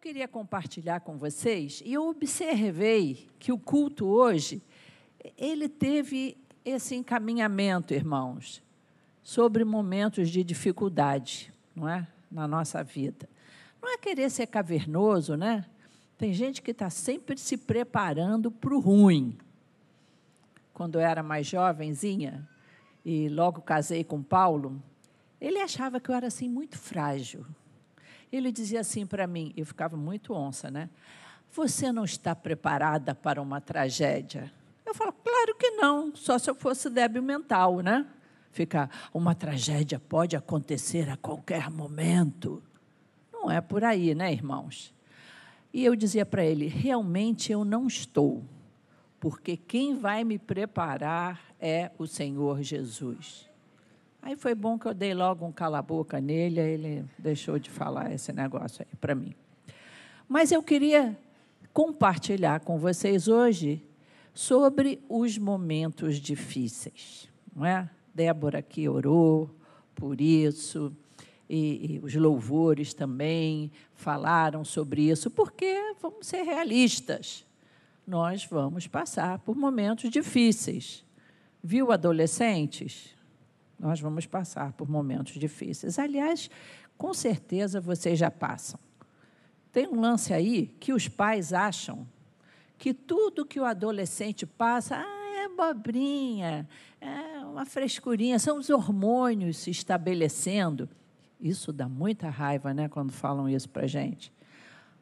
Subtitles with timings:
[0.00, 4.62] queria compartilhar com vocês e eu observei que o culto hoje
[5.36, 8.62] ele teve esse encaminhamento, irmãos,
[9.22, 13.28] sobre momentos de dificuldade, não é, na nossa vida.
[13.82, 15.64] Não é querer ser cavernoso, né?
[16.16, 19.36] Tem gente que está sempre se preparando para o ruim.
[20.72, 22.48] Quando eu era mais jovenzinha
[23.04, 24.80] e logo casei com Paulo,
[25.40, 27.44] ele achava que eu era assim muito frágil.
[28.32, 30.90] Ele dizia assim para mim, eu ficava muito onça, né?
[31.52, 34.52] Você não está preparada para uma tragédia?
[34.84, 38.06] Eu falo, claro que não, só se eu fosse débil mental, né?
[38.50, 42.62] Ficar, uma tragédia pode acontecer a qualquer momento.
[43.32, 44.94] Não é por aí, né, irmãos?
[45.72, 48.42] E eu dizia para ele, realmente eu não estou,
[49.20, 53.47] porque quem vai me preparar é o Senhor Jesus.
[54.20, 58.12] Aí foi bom que eu dei logo um cala-boca nele, aí ele deixou de falar
[58.12, 59.34] esse negócio aí para mim.
[60.28, 61.16] Mas eu queria
[61.72, 63.82] compartilhar com vocês hoje
[64.34, 67.88] sobre os momentos difíceis, não é?
[68.14, 69.50] Débora aqui orou
[69.94, 70.92] por isso,
[71.48, 77.46] e, e os louvores também falaram sobre isso, porque vamos ser realistas.
[78.06, 81.04] Nós vamos passar por momentos difíceis.
[81.62, 83.16] Viu, adolescentes?
[83.78, 85.98] Nós vamos passar por momentos difíceis.
[85.98, 86.50] Aliás,
[86.96, 88.78] com certeza vocês já passam.
[89.70, 92.06] Tem um lance aí que os pais acham
[92.76, 96.68] que tudo que o adolescente passa ah, é bobrinha,
[97.00, 100.88] é uma frescurinha, são os hormônios se estabelecendo.
[101.40, 104.32] Isso dá muita raiva, né, quando falam isso para gente.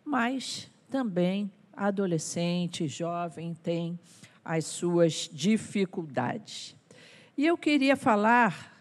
[0.04, 3.98] Mas também adolescente, jovem, tem
[4.44, 6.75] as suas dificuldades.
[7.36, 8.72] E eu queria falar,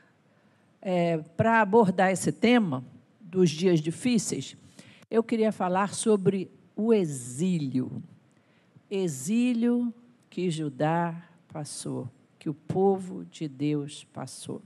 [0.81, 2.85] é, para abordar esse tema
[3.19, 4.55] dos dias difíceis,
[5.11, 8.01] eu queria falar sobre o exílio.
[8.89, 9.93] Exílio
[10.29, 14.61] que Judá passou, que o povo de Deus passou.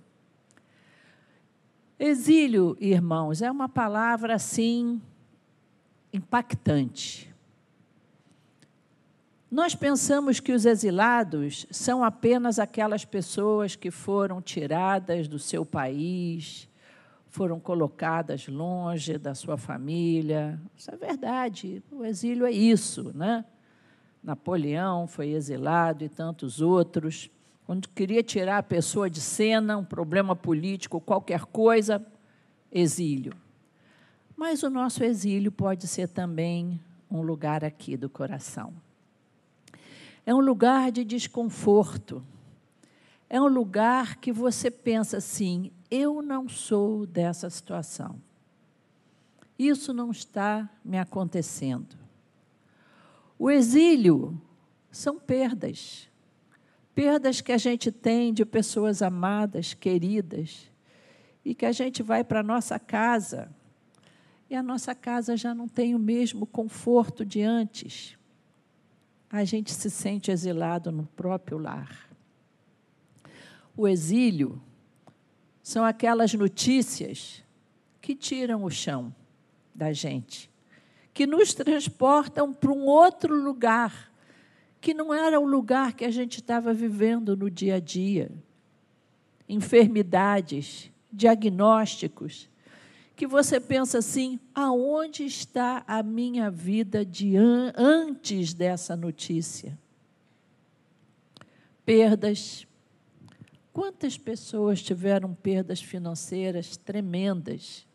[1.98, 5.02] Exílio, irmãos, é uma palavra assim
[6.14, 7.29] impactante.
[9.52, 16.70] Nós pensamos que os exilados são apenas aquelas pessoas que foram tiradas do seu país,
[17.30, 20.60] foram colocadas longe da sua família.
[20.78, 21.84] Isso é verdade.
[21.92, 23.44] O exílio é isso, né?
[24.24, 27.32] Napoleão foi exilado e tantos outros.
[27.66, 32.06] Quando queria tirar a pessoa de cena, um problema político, qualquer coisa,
[32.72, 33.34] exílio.
[34.36, 36.80] Mas o nosso exílio pode ser também
[37.10, 38.74] um lugar aqui do coração.
[40.30, 42.24] É um lugar de desconforto.
[43.28, 48.22] É um lugar que você pensa assim: eu não sou dessa situação.
[49.58, 51.98] Isso não está me acontecendo.
[53.40, 54.40] O exílio
[54.92, 56.08] são perdas.
[56.94, 60.70] Perdas que a gente tem de pessoas amadas, queridas,
[61.44, 63.50] e que a gente vai para a nossa casa
[64.48, 68.19] e a nossa casa já não tem o mesmo conforto de antes
[69.32, 72.10] a gente se sente exilado no próprio lar.
[73.78, 74.62] O exílio
[75.62, 77.44] são aquelas notícias
[78.02, 79.14] que tiram o chão
[79.74, 80.50] da gente,
[81.14, 84.12] que nos transportam para um outro lugar,
[84.82, 88.32] que não era o lugar que a gente estava vivendo no dia a dia.
[89.48, 92.49] Enfermidades, diagnósticos,
[93.20, 99.78] que você pensa assim: aonde está a minha vida de an antes dessa notícia?
[101.86, 102.66] Perdas.
[103.74, 107.86] Quantas pessoas tiveram perdas financeiras tremendas?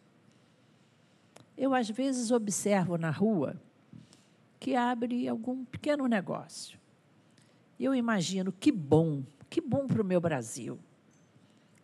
[1.56, 3.58] Eu, às vezes, observo na rua
[4.60, 6.78] que abre algum pequeno negócio.
[7.80, 10.78] Eu imagino que bom, que bom para o meu Brasil,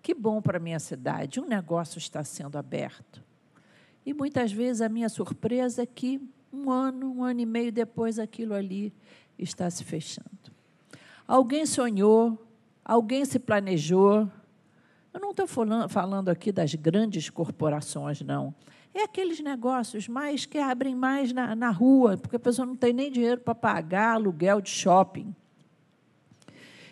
[0.02, 3.29] que bom para a minha cidade, um negócio está sendo aberto.
[4.04, 6.20] E muitas vezes a minha surpresa é que
[6.52, 8.92] um ano, um ano e meio depois, aquilo ali
[9.38, 10.28] está se fechando.
[11.26, 12.36] Alguém sonhou,
[12.84, 14.28] alguém se planejou.
[15.12, 18.54] Eu não estou falando aqui das grandes corporações, não.
[18.92, 22.92] É aqueles negócios mais que abrem mais na, na rua, porque a pessoa não tem
[22.92, 25.34] nem dinheiro para pagar aluguel de shopping.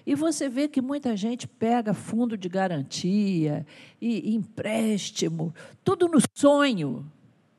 [0.09, 3.67] E você vê que muita gente pega fundo de garantia
[4.01, 7.05] e, empréstimo, tudo no sonho,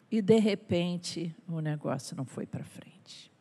[0.10, 3.32] e de repente o negócio não foi para frente.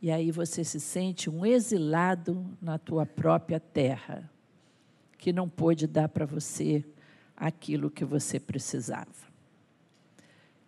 [0.00, 4.30] E aí você se sente um exilado na tua própria terra,
[5.18, 6.82] que não pôde dar para você
[7.36, 9.12] aquilo que você precisava.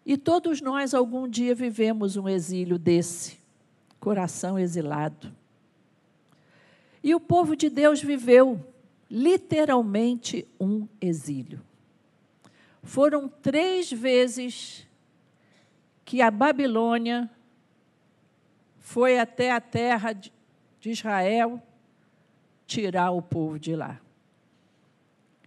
[0.05, 3.39] E todos nós, algum dia, vivemos um exílio desse,
[3.99, 5.33] coração exilado.
[7.03, 8.65] E o povo de Deus viveu
[9.11, 11.61] literalmente um exílio.
[12.83, 14.87] Foram três vezes
[16.05, 17.31] que a Babilônia
[18.79, 21.63] foi até a terra de Israel
[22.67, 24.01] tirar o povo de lá.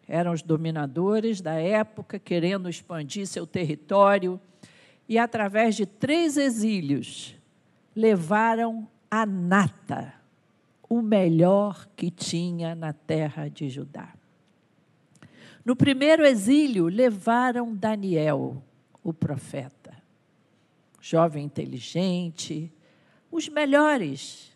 [0.08, 4.40] Eram os dominadores da época querendo expandir seu território
[5.10, 7.36] e, através de três exílios,
[7.96, 10.14] levaram a nata,
[10.88, 14.14] o melhor que tinha na terra de Judá.
[15.64, 18.64] No primeiro exílio, levaram Daniel,
[19.04, 19.96] o profeta,
[21.02, 22.72] jovem inteligente,
[23.32, 24.56] os melhores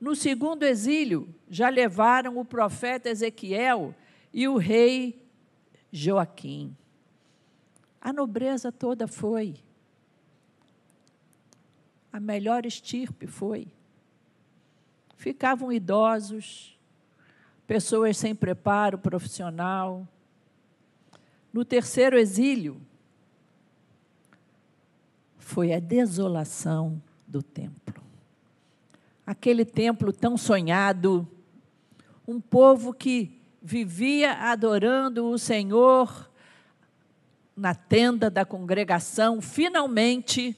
[0.00, 3.94] no segundo exílio, já levaram o profeta Ezequiel
[4.32, 5.26] e o rei
[5.90, 6.76] Joaquim.
[8.00, 9.56] A nobreza toda foi.
[12.12, 13.66] A melhor estirpe foi.
[15.18, 16.74] Ficavam idosos,
[17.66, 20.08] pessoas sem preparo profissional.
[21.52, 22.80] No terceiro exílio,
[25.36, 28.08] foi a desolação do templo
[29.28, 31.28] aquele templo tão sonhado,
[32.26, 36.30] um povo que vivia adorando o Senhor
[37.54, 40.56] na tenda da congregação, finalmente,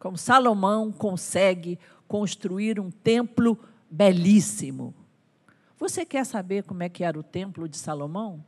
[0.00, 3.58] como Salomão consegue construir um templo
[3.90, 4.94] belíssimo.
[5.78, 8.44] Você quer saber como é que era o templo de Salomão?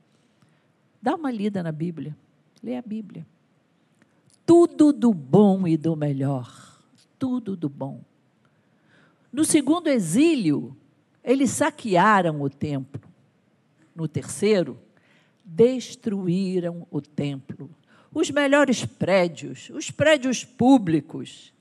[1.01, 2.17] Dá uma lida na Bíblia.
[2.63, 3.27] Lê a Bíblia.
[4.45, 6.81] Tudo do bom e do melhor.
[7.19, 8.01] Tudo do bom.
[9.33, 10.77] No segundo exílio,
[11.23, 13.03] eles saquearam o templo.
[13.95, 14.79] No terceiro,
[15.45, 17.71] destruíram o templo.
[18.13, 21.53] Os melhores prédios, os prédios públicos,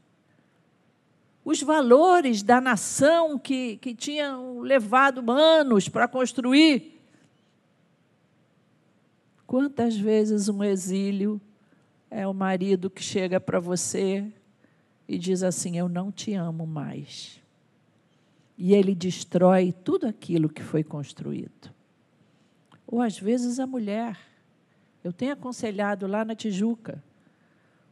[1.45, 6.99] os valores da nação que, que tinham levado anos para construir.
[9.45, 11.39] Quantas vezes um exílio
[12.09, 14.25] é o marido que chega para você
[15.07, 17.39] e diz assim: Eu não te amo mais
[18.57, 21.69] e ele destrói tudo aquilo que foi construído.
[22.87, 24.17] Ou às vezes a mulher.
[25.03, 27.03] Eu tenho aconselhado lá na Tijuca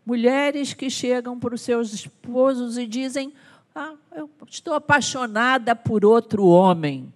[0.06, 3.34] mulheres que chegam para os seus esposos e dizem:
[3.76, 7.12] ah, eu estou apaixonada por outro homem.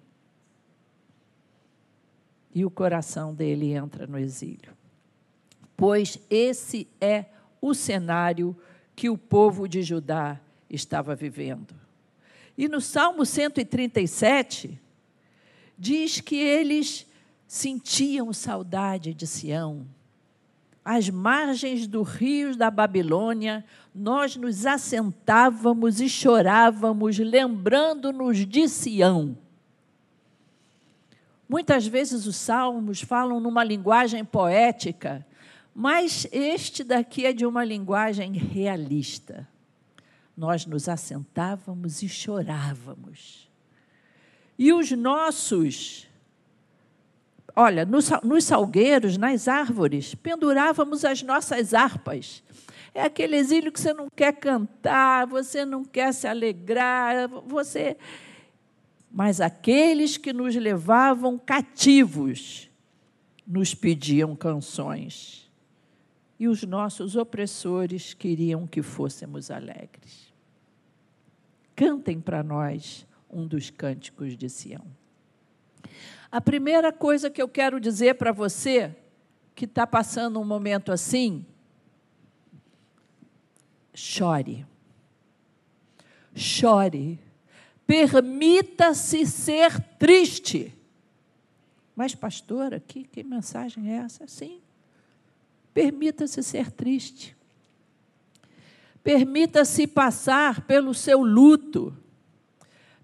[2.53, 4.75] E o coração dele entra no exílio.
[5.75, 7.25] Pois esse é
[7.61, 8.55] o cenário
[8.95, 11.75] que o povo de Judá estava vivendo.
[12.57, 14.79] E no Salmo 137,
[15.77, 17.05] diz que eles
[17.47, 19.85] sentiam saudade de Sião.
[20.87, 29.37] Às margens do rio da Babilônia, nós nos assentávamos e chorávamos, lembrando-nos de Sião.
[31.49, 35.25] Muitas vezes os salmos falam numa linguagem poética,
[35.75, 39.47] mas este daqui é de uma linguagem realista
[40.37, 43.49] nós nos assentávamos e chorávamos.
[44.57, 46.07] E os nossos,
[47.57, 52.43] olha, nos, salgueiros, nas árvores, pendurávamos as nossas harpas.
[52.93, 57.97] É aquele exílio que você não quer cantar, você não quer se alegrar, você.
[59.11, 62.69] Mas aqueles que nos levavam cativos
[63.45, 65.49] nos pediam canções.
[66.39, 70.31] E os nossos opressores queriam que fôssemos alegres.
[71.75, 74.85] Cantem para nós um dos cânticos de Sião.
[76.31, 78.95] A primeira coisa que eu quero dizer para você
[79.55, 81.45] que está passando um momento assim,
[83.93, 84.65] chore.
[86.35, 87.19] Chore.
[87.85, 90.73] Permita-se ser triste.
[91.95, 94.27] Mas, pastora, que, que mensagem é essa?
[94.27, 94.61] Sim.
[95.73, 97.35] Permita-se ser triste.
[99.03, 101.95] Permita-se passar pelo seu luto.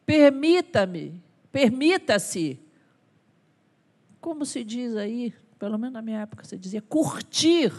[0.06, 2.60] Permita-me, permita-se,
[4.24, 7.74] como se diz aí, pelo menos na minha época se dizia, curtir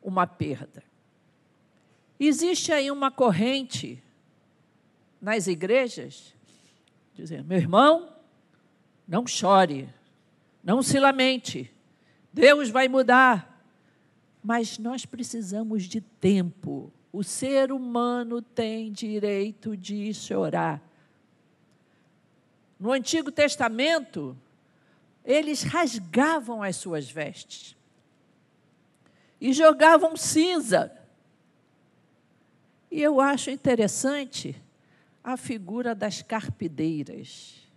[0.00, 0.80] uma perda.
[2.20, 4.00] Existe aí uma corrente
[5.20, 6.32] nas igrejas
[7.12, 8.12] dizendo: meu irmão,
[9.08, 9.92] não chore,
[10.62, 11.68] não se lamente,
[12.32, 13.52] Deus vai mudar.
[14.40, 20.80] Mas nós precisamos de tempo o ser humano tem direito de chorar.
[22.78, 24.36] No Antigo Testamento,
[25.26, 27.74] eles rasgavam as suas vestes.
[29.38, 30.96] e jogavam cinza.
[32.90, 34.56] E eu acho interessante
[35.22, 37.68] a figura das carpideiras.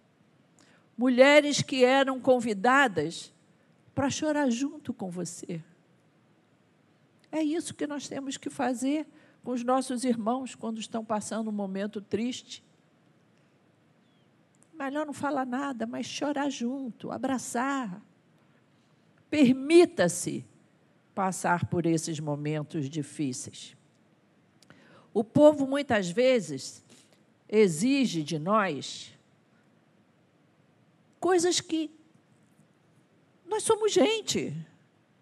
[0.97, 3.33] Mulheres que eram convidadas
[3.93, 5.61] para chorar junto com você.
[7.29, 9.05] É isso que nós temos que fazer
[9.43, 12.63] com os nossos irmãos quando estão passando um momento triste.
[14.79, 18.01] Melhor não falar nada, mas chorar junto, abraçar.
[19.29, 20.45] Permita-se
[21.13, 23.75] passar por esses momentos difíceis.
[25.13, 26.81] O povo muitas vezes
[27.49, 29.13] exige de nós
[31.19, 31.91] coisas que
[33.45, 34.55] nós somos gente.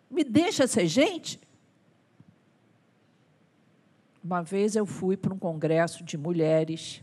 [0.07, 1.39] Me deixa ser gente.
[4.23, 7.01] Uma vez eu fui para um congresso de mulheres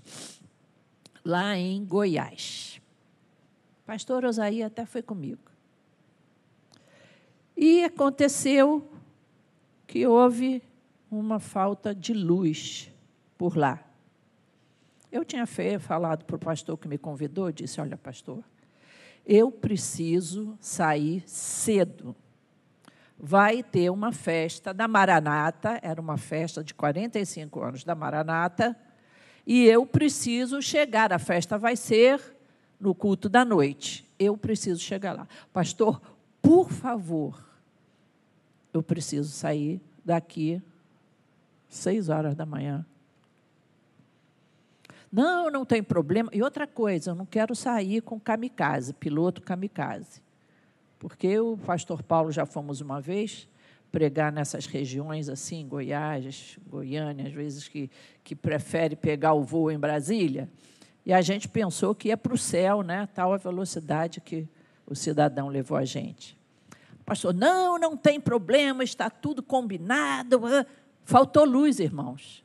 [1.25, 2.81] lá em Goiás.
[3.87, 5.51] Pastor Osaí até foi comigo.
[7.57, 8.91] E aconteceu
[9.87, 10.63] que houve
[11.11, 12.91] uma falta de luz
[13.39, 13.83] por lá.
[15.13, 15.47] Eu tinha
[15.79, 18.43] falado para o pastor que me convidou, disse: Olha, pastor,
[19.25, 22.17] eu preciso sair cedo
[23.19, 28.77] vai ter uma festa da Maranata, era uma festa de 45 anos da Maranata,
[29.47, 31.13] e eu preciso chegar.
[31.13, 32.21] A festa vai ser
[32.81, 34.09] no culto da noite.
[34.19, 35.29] Eu preciso chegar lá.
[35.53, 36.01] Pastor,
[36.41, 37.43] por favor,
[38.73, 40.63] eu preciso sair daqui
[41.69, 42.85] seis horas da manhã.
[45.11, 46.29] Não, não tem problema.
[46.33, 50.23] E outra coisa, eu não quero sair com kamikaze, piloto kamikaze.
[50.99, 53.47] Porque o pastor Paulo já fomos uma vez
[53.95, 57.89] pregar nessas regiões assim, Goiás, Goiânia, às vezes que,
[58.25, 60.51] que prefere pegar o voo em Brasília.
[61.07, 63.09] E a gente pensou que ia para o céu, né?
[63.15, 64.49] tal a velocidade que
[64.85, 66.37] o cidadão levou a gente.
[67.07, 70.43] Pastor, não, não tem problema, está tudo combinado.
[71.05, 72.43] Faltou luz, irmãos.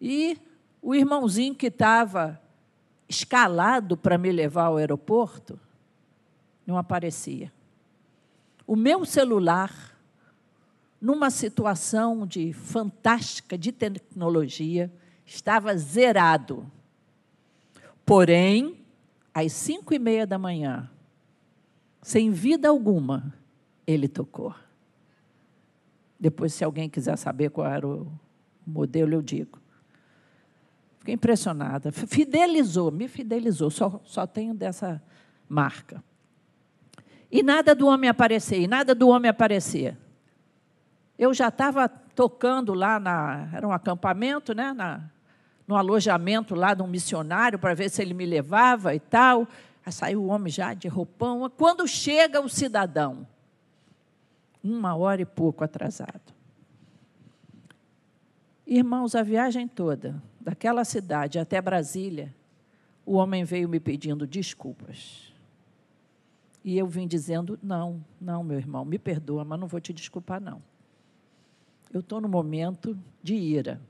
[0.00, 0.36] E
[0.82, 2.42] o irmãozinho que estava
[3.08, 5.60] escalado para me levar ao aeroporto,
[6.66, 7.52] não aparecia.
[8.66, 9.99] O meu celular,
[11.00, 14.92] numa situação de fantástica de tecnologia,
[15.24, 16.70] estava zerado.
[18.04, 18.84] Porém,
[19.32, 20.90] às cinco e meia da manhã,
[22.02, 23.32] sem vida alguma,
[23.86, 24.54] ele tocou.
[26.18, 28.06] Depois, se alguém quiser saber qual era o
[28.66, 29.58] modelo, eu digo.
[30.98, 31.90] Fiquei impressionada.
[31.90, 33.70] Fidelizou, me fidelizou.
[33.70, 35.02] Só, só tenho dessa
[35.48, 36.04] marca.
[37.30, 39.96] E nada do homem aparecer, e nada do homem aparecer.
[41.20, 45.02] Eu já estava tocando lá, na, era um acampamento, né, na,
[45.68, 49.46] no alojamento lá de um missionário, para ver se ele me levava e tal.
[49.84, 51.50] Aí saiu o homem já de roupão.
[51.50, 53.28] Quando chega o cidadão,
[54.64, 56.32] uma hora e pouco atrasado.
[58.66, 62.34] Irmãos, a viagem toda, daquela cidade até Brasília,
[63.04, 65.34] o homem veio me pedindo desculpas.
[66.64, 70.40] E eu vim dizendo: não, não, meu irmão, me perdoa, mas não vou te desculpar,
[70.40, 70.69] não.
[71.92, 73.80] Eu estou no momento de ira.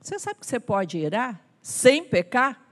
[0.00, 2.64] Você sabe que você pode irar sem pecar?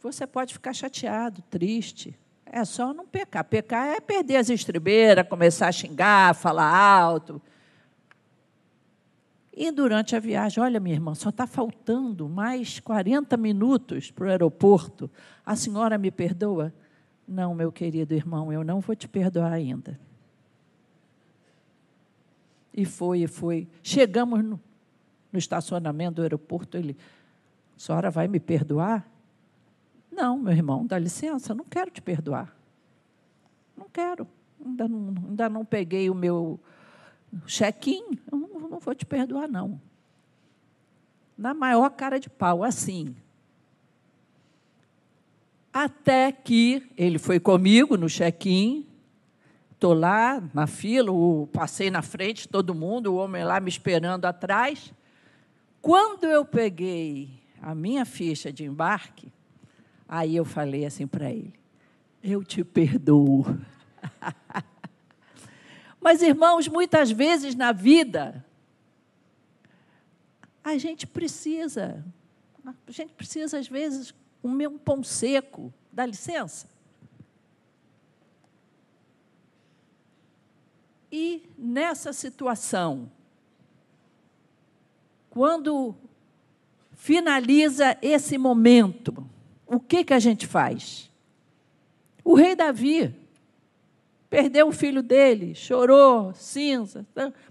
[0.00, 2.18] Você pode ficar chateado, triste.
[2.44, 3.44] É só não pecar.
[3.44, 7.40] Pecar é perder as estribeiras, começar a xingar, falar alto.
[9.52, 14.30] E durante a viagem, olha, minha irmã, só está faltando mais 40 minutos para o
[14.30, 15.10] aeroporto.
[15.44, 16.72] A senhora me perdoa?
[17.26, 19.98] Não, meu querido irmão, eu não vou te perdoar ainda.
[22.72, 23.68] E foi, e foi.
[23.82, 24.60] Chegamos no,
[25.32, 26.96] no estacionamento do aeroporto, ele,
[27.76, 29.06] a senhora vai me perdoar?
[30.10, 32.54] Não, meu irmão, dá licença, não quero te perdoar.
[33.76, 34.26] Não quero.
[34.64, 36.60] Ainda não, ainda não peguei o meu
[37.46, 39.80] check-in, não, não vou te perdoar, não.
[41.36, 43.16] Na maior cara de pau, assim.
[45.72, 48.86] Até que ele foi comigo no check-in,
[49.80, 51.10] estou lá na fila,
[51.50, 54.92] passei na frente, todo mundo, o homem lá me esperando atrás.
[55.80, 57.30] Quando eu peguei
[57.62, 59.32] a minha ficha de embarque,
[60.06, 61.54] aí eu falei assim para ele:
[62.22, 63.58] Eu te perdoo.
[65.98, 68.44] Mas, irmãos, muitas vezes na vida,
[70.62, 72.04] a gente precisa,
[72.66, 75.72] a gente precisa, às vezes, comer um pão seco.
[75.90, 76.68] Dá licença?
[81.10, 83.10] E nessa situação,
[85.28, 85.94] quando
[86.92, 89.28] finaliza esse momento,
[89.66, 91.10] o que, que a gente faz?
[92.24, 93.14] O rei Davi,
[94.30, 97.04] Perdeu o filho dele, chorou, cinza.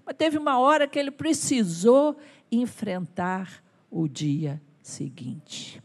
[0.05, 2.17] Mas teve uma hora que ele precisou
[2.49, 3.61] enfrentar
[3.91, 5.83] o dia seguinte.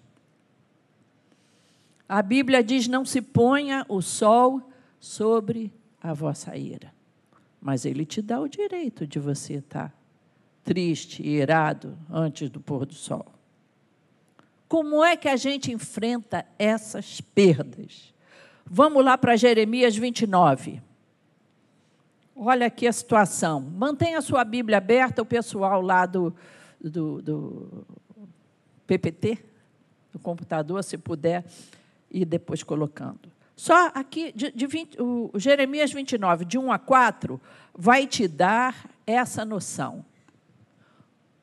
[2.09, 6.94] A Bíblia diz: não se ponha o sol sobre a vossa ira.
[7.64, 9.90] Mas ele te dá o direito de você estar
[10.62, 13.25] triste e irado antes do pôr do sol.
[14.68, 18.12] Como é que a gente enfrenta essas perdas?
[18.66, 20.83] Vamos lá para Jeremias 29.
[22.37, 23.62] Olha aqui a situação.
[23.62, 26.35] Mantenha a sua Bíblia aberta, o pessoal lá do,
[26.78, 27.87] do, do
[28.87, 29.38] PPT,
[30.12, 31.47] do computador, se puder,
[32.11, 33.34] ir depois colocando.
[33.56, 37.40] Só aqui, de, de 20, o Jeremias 29, de 1 a 4,
[37.76, 40.04] vai te dar essa noção.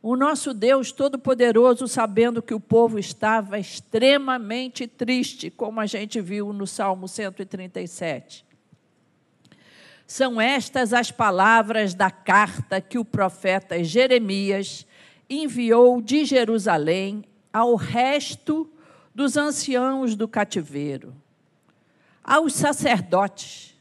[0.03, 6.51] O nosso Deus Todo-Poderoso, sabendo que o povo estava extremamente triste, como a gente viu
[6.51, 8.43] no Salmo 137.
[10.07, 14.85] São estas as palavras da carta que o profeta Jeremias
[15.29, 18.69] enviou de Jerusalém ao resto
[19.13, 21.15] dos anciãos do cativeiro,
[22.23, 23.75] aos sacerdotes,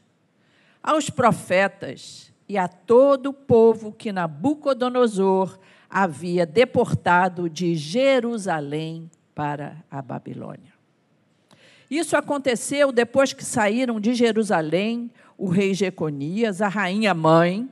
[0.81, 5.57] aos profetas e a todo o povo que Nabucodonosor
[5.89, 10.71] havia deportado de Jerusalém para a Babilônia.
[11.89, 17.69] Isso aconteceu depois que saíram de Jerusalém o rei Jeconias, a rainha mãe,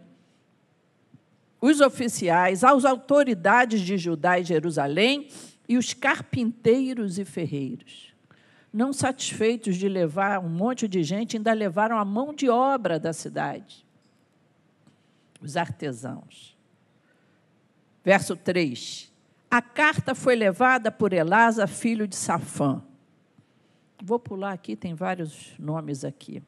[1.61, 5.27] os oficiais, as autoridades de Judá e Jerusalém
[5.67, 8.08] e os carpinteiros e ferreiros.
[8.71, 13.11] Não satisfeitos de levar um monte de gente, ainda levaram a mão de obra da
[13.11, 13.85] cidade,
[15.41, 16.55] os artesãos.
[18.03, 19.11] Verso 3.
[19.49, 22.83] A carta foi levada por Elasa, filho de Safã.
[24.01, 26.41] Vou pular aqui, tem vários nomes aqui.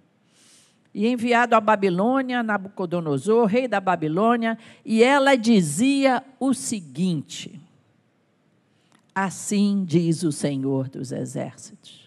[0.94, 7.60] E enviado à Babilônia, Nabucodonosor, rei da Babilônia, e ela dizia o seguinte:
[9.16, 12.01] Assim diz o Senhor dos Exércitos.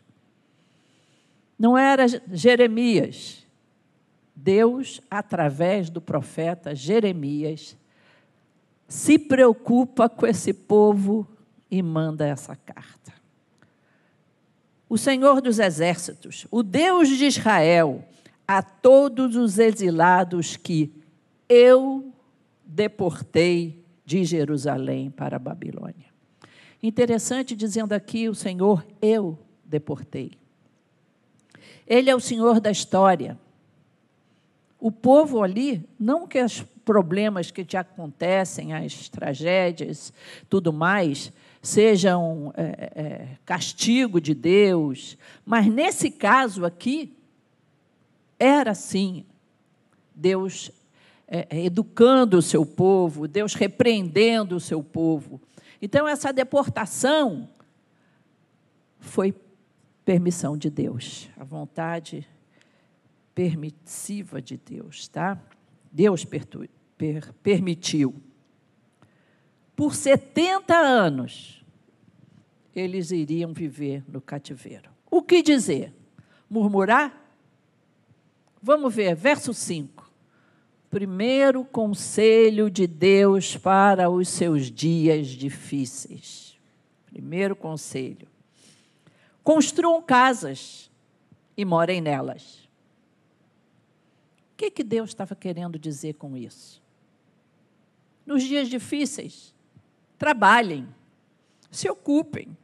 [1.59, 3.45] Não era Jeremias,
[4.35, 7.77] Deus, através do profeta Jeremias,
[8.89, 11.27] se preocupa com esse povo
[11.71, 13.13] e manda essa carta.
[14.89, 18.05] O Senhor dos Exércitos, o Deus de Israel,
[18.47, 20.93] a todos os exilados que
[21.49, 22.13] eu
[22.65, 26.13] deportei de Jerusalém para a Babilônia.
[26.83, 30.33] Interessante dizendo aqui o Senhor, eu deportei.
[31.87, 33.39] Ele é o Senhor da história.
[34.79, 40.13] O povo ali, não que os problemas que te acontecem, as tragédias,
[40.49, 47.17] tudo mais, sejam é, é, castigo de Deus, mas nesse caso aqui,
[48.39, 49.25] era assim.
[50.15, 50.71] Deus
[51.27, 55.41] é, é, educando o seu povo, Deus repreendendo o seu povo.
[55.81, 57.49] Então, essa deportação
[59.01, 59.33] foi
[60.05, 62.27] permissão de Deus, a vontade
[63.35, 65.41] permissiva de Deus, tá?
[65.91, 66.47] Deus per,
[66.97, 68.15] per, permitiu.
[69.75, 71.65] Por 70 anos,
[72.75, 74.91] eles iriam viver no cativeiro.
[75.11, 75.93] O que dizer?
[76.49, 77.23] Murmurar?
[78.63, 80.11] Vamos ver, verso 5.
[80.91, 86.57] Primeiro conselho de Deus para os seus dias difíceis.
[87.07, 88.34] Primeiro conselho.
[89.45, 90.91] Construam casas
[91.55, 92.65] e morem nelas.
[94.53, 96.83] O que, que Deus estava querendo dizer com isso?
[98.25, 99.55] Nos dias difíceis,
[100.17, 100.89] trabalhem,
[101.71, 102.57] se ocupem,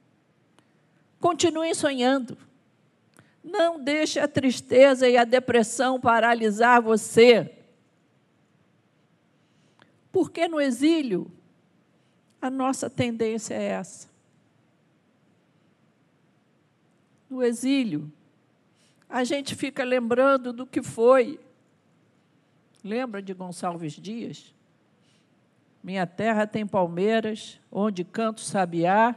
[1.21, 2.39] continuem sonhando.
[3.45, 7.59] Não deixe a tristeza e a depressão paralisar você.
[10.11, 11.31] Porque no exílio,
[12.41, 14.10] a nossa tendência é essa.
[17.31, 18.13] No exílio,
[19.09, 21.39] a gente fica lembrando do que foi,
[22.83, 24.55] Lembra de Gonçalves Dias?
[25.83, 29.15] Minha terra tem palmeiras, onde canto sabiá.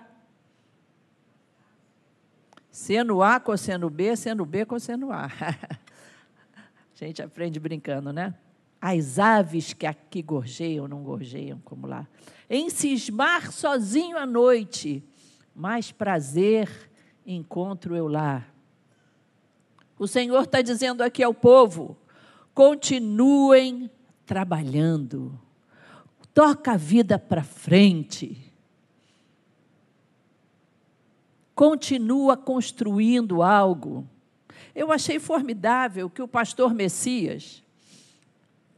[2.69, 5.30] Seno A, cosseno B, seno B, cosseno A.
[6.56, 8.34] A gente aprende brincando, né?
[8.80, 12.08] As aves que aqui gorjeiam, não gorjeiam como lá.
[12.49, 15.04] Em cismar sozinho à noite,
[15.56, 16.69] mais prazer
[17.25, 18.45] encontro eu lá.
[19.97, 21.97] O Senhor está dizendo aqui ao povo:
[22.53, 23.89] continuem
[24.25, 25.39] trabalhando.
[26.33, 28.51] Toca a vida para frente.
[31.53, 34.07] Continua construindo algo.
[34.73, 37.62] Eu achei formidável que o pastor Messias,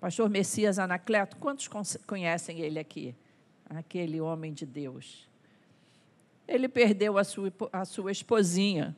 [0.02, 1.70] pastor Messias Anacleto, quantos
[2.06, 3.16] conhecem ele aqui?
[3.70, 5.26] Aquele homem de Deus.
[6.48, 8.96] Ele perdeu a sua, a sua esposinha,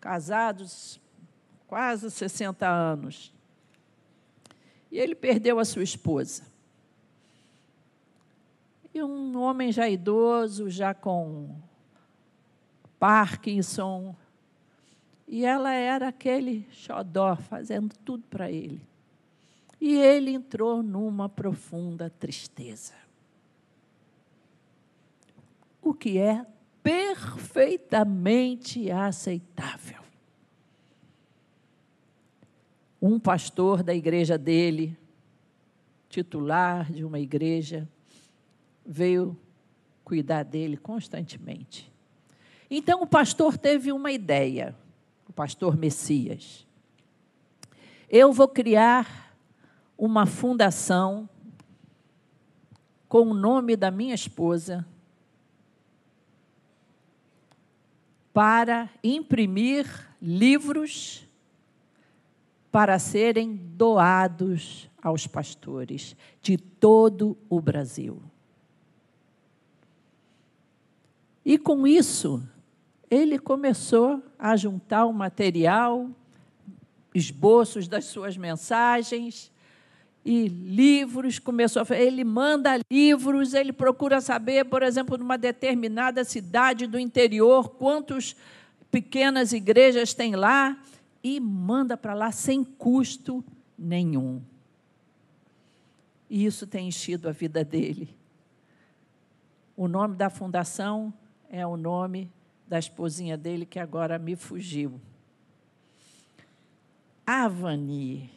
[0.00, 1.00] casados
[1.66, 3.32] quase 60 anos.
[4.90, 6.44] E ele perdeu a sua esposa.
[8.94, 11.54] E um homem já idoso, já com
[12.98, 14.14] Parkinson,
[15.26, 18.80] e ela era aquele xodó, fazendo tudo para ele.
[19.80, 22.94] E ele entrou numa profunda tristeza.
[25.84, 26.44] O que é
[26.82, 30.02] perfeitamente aceitável.
[33.00, 34.98] Um pastor da igreja dele,
[36.08, 37.88] titular de uma igreja,
[38.84, 39.38] veio
[40.02, 41.92] cuidar dele constantemente.
[42.70, 44.74] Então o pastor teve uma ideia
[45.28, 46.66] o pastor Messias.
[48.08, 49.34] Eu vou criar
[49.96, 51.28] uma fundação
[53.08, 54.86] com o nome da minha esposa
[58.34, 59.86] para imprimir
[60.20, 61.24] livros
[62.72, 68.20] para serem doados aos pastores de todo o Brasil.
[71.44, 72.42] E com isso,
[73.08, 76.10] ele começou a juntar o material,
[77.14, 79.52] esboços das suas mensagens
[80.24, 86.86] e livros, começou a ele manda livros, ele procura saber, por exemplo, numa determinada cidade
[86.86, 88.34] do interior, quantas
[88.90, 90.78] pequenas igrejas tem lá
[91.22, 93.44] e manda para lá sem custo
[93.78, 94.40] nenhum.
[96.30, 98.16] E isso tem enchido a vida dele.
[99.76, 101.12] O nome da fundação
[101.50, 102.30] é o nome
[102.66, 104.98] da esposinha dele, que agora me fugiu.
[107.26, 108.30] Avani.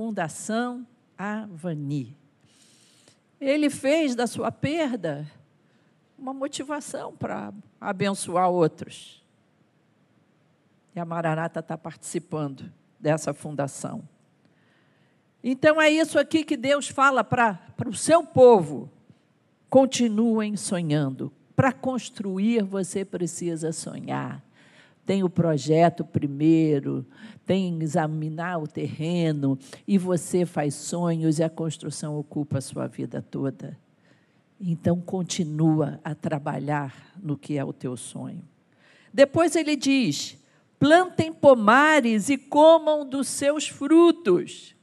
[0.00, 0.86] Fundação
[1.18, 2.16] Avani.
[3.38, 5.30] Ele fez da sua perda
[6.18, 9.22] uma motivação para abençoar outros.
[10.96, 14.08] E a Maranata está participando dessa fundação.
[15.44, 18.90] Então é isso aqui que Deus fala para o seu povo.
[19.68, 24.42] Continuem sonhando, para construir, você precisa sonhar.
[25.04, 27.04] Tem o projeto primeiro,
[27.44, 33.20] tem examinar o terreno, e você faz sonhos e a construção ocupa a sua vida
[33.20, 33.76] toda.
[34.60, 38.42] Então, continua a trabalhar no que é o teu sonho.
[39.12, 40.38] Depois ele diz:
[40.78, 44.74] plantem pomares e comam dos seus frutos.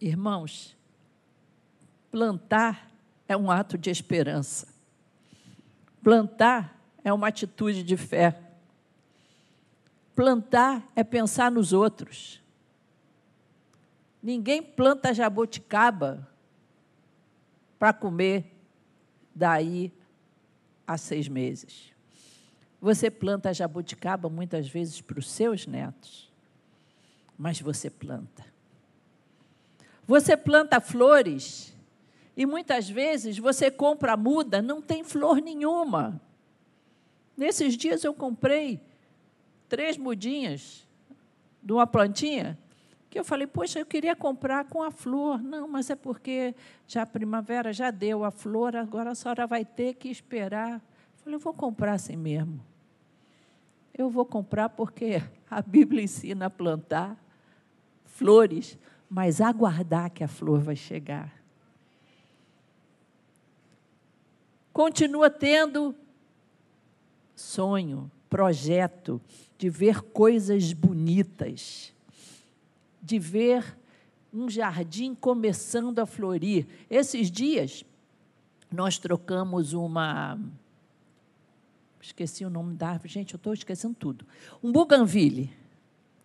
[0.00, 0.76] Irmãos,
[2.10, 2.90] plantar
[3.26, 4.68] é um ato de esperança.
[6.02, 8.40] Plantar é uma atitude de fé.
[10.16, 12.40] Plantar é pensar nos outros.
[14.22, 16.26] Ninguém planta jabuticaba
[17.78, 18.50] para comer
[19.34, 19.92] daí
[20.86, 21.92] a seis meses.
[22.80, 26.32] Você planta jabuticaba muitas vezes para os seus netos,
[27.36, 28.44] mas você planta.
[30.06, 31.74] Você planta flores
[32.36, 36.20] e muitas vezes você compra muda, não tem flor nenhuma.
[37.36, 38.80] Nesses dias eu comprei
[39.68, 40.86] três mudinhas
[41.62, 42.58] de uma plantinha
[43.10, 45.40] que eu falei, poxa, eu queria comprar com a flor.
[45.40, 46.54] Não, mas é porque
[46.86, 50.74] já a primavera já deu a flor, agora a senhora vai ter que esperar.
[50.74, 52.60] Eu falei, eu vou comprar assim mesmo.
[53.96, 57.16] Eu vou comprar porque a Bíblia ensina a plantar
[58.04, 58.76] flores,
[59.08, 61.44] mas aguardar que a flor vai chegar.
[64.74, 65.94] continua tendo
[67.34, 69.20] sonho, projeto
[69.56, 71.92] de ver coisas bonitas,
[73.02, 73.76] de ver
[74.32, 76.66] um jardim começando a florir.
[76.90, 77.84] Esses dias,
[78.70, 80.38] nós trocamos uma.
[82.00, 84.26] Esqueci o nome da árvore, gente, eu estou esquecendo tudo.
[84.62, 85.50] Um buganville,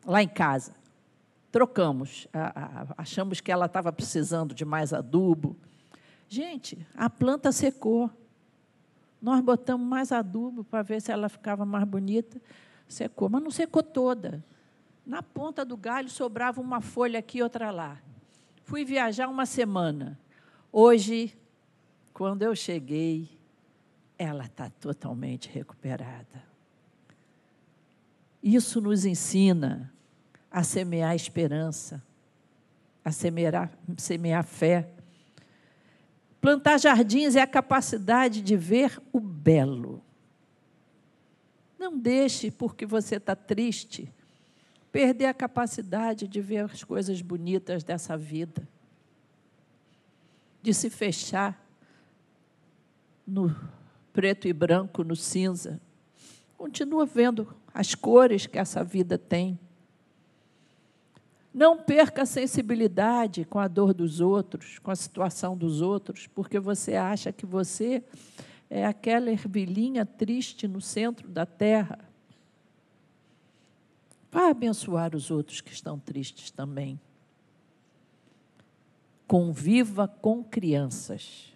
[0.06, 0.74] lá em casa.
[1.52, 2.28] Trocamos,
[2.98, 5.56] achamos que ela estava precisando de mais adubo.
[6.28, 8.12] Gente, a planta secou.
[9.22, 12.42] Nós botamos mais adubo para ver se ela ficava mais bonita.
[12.88, 14.44] Secou, mas não secou toda.
[15.06, 18.00] Na ponta do galho sobrava uma folha aqui, outra lá.
[18.64, 20.20] Fui viajar uma semana.
[20.72, 21.38] Hoje,
[22.14, 23.30] quando eu cheguei,
[24.18, 26.44] ela está totalmente recuperada.
[28.42, 29.92] Isso nos ensina
[30.52, 32.04] a semear esperança,
[33.04, 34.90] a semear, semear fé,
[36.42, 40.02] Plantar jardins é a capacidade de ver o belo.
[41.78, 44.12] Não deixe, porque você está triste,
[44.92, 48.68] perder a capacidade de ver as coisas bonitas dessa vida,
[50.62, 51.66] de se fechar
[53.26, 53.56] no
[54.12, 55.80] preto e branco, no cinza.
[56.58, 59.58] Continua vendo as cores que essa vida tem.
[61.60, 66.58] Não perca a sensibilidade com a dor dos outros, com a situação dos outros, porque
[66.58, 68.02] você acha que você
[68.70, 72.00] é aquela ervilhinha triste no centro da terra.
[74.32, 76.98] Vá abençoar os outros que estão tristes também.
[79.28, 81.52] Conviva com crianças.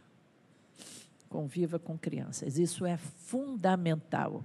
[1.30, 2.58] Conviva com crianças.
[2.58, 4.44] Isso é fundamental.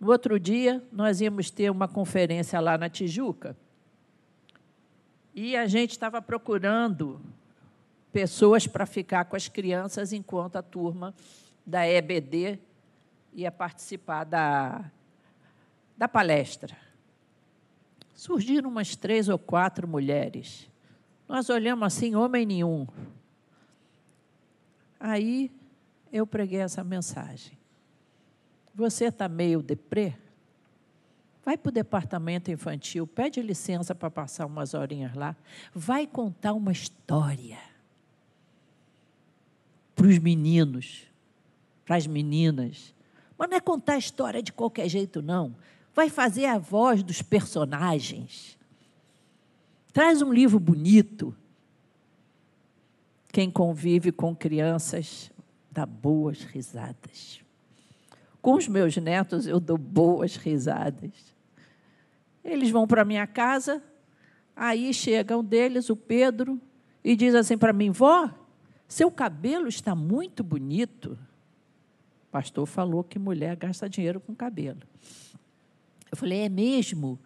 [0.00, 3.54] No outro dia, nós íamos ter uma conferência lá na Tijuca.
[5.34, 7.20] E a gente estava procurando
[8.10, 11.14] pessoas para ficar com as crianças enquanto a turma
[11.66, 12.58] da EBD
[13.34, 14.90] ia participar da,
[15.98, 16.76] da palestra.
[18.14, 20.68] Surgiram umas três ou quatro mulheres.
[21.28, 22.86] Nós olhamos assim, homem nenhum.
[24.98, 25.50] Aí
[26.10, 27.59] eu preguei essa mensagem.
[28.80, 30.14] Você está meio deprê?
[31.44, 35.36] Vai para o departamento infantil, pede licença para passar umas horinhas lá.
[35.74, 37.58] Vai contar uma história
[39.94, 41.02] para os meninos,
[41.84, 42.94] para as meninas.
[43.36, 45.54] Mas não é contar a história de qualquer jeito, não.
[45.94, 48.56] Vai fazer a voz dos personagens.
[49.92, 51.36] Traz um livro bonito.
[53.30, 55.30] Quem convive com crianças
[55.70, 57.40] dá boas risadas.
[58.40, 61.10] Com os meus netos, eu dou boas risadas.
[62.44, 63.82] Eles vão para minha casa,
[64.56, 66.60] aí chega um deles, o Pedro,
[67.04, 68.30] e diz assim para mim: Vó,
[68.88, 71.18] seu cabelo está muito bonito.
[72.28, 74.80] O pastor falou que mulher gasta dinheiro com cabelo.
[76.10, 77.18] Eu falei: É mesmo?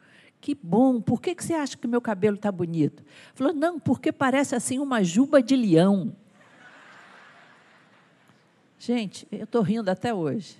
[0.45, 3.03] Que bom, por que, que você acha que meu cabelo está bonito?
[3.35, 6.15] Falou, não, porque parece assim uma juba de leão.
[8.79, 10.59] Gente, eu estou rindo até hoje.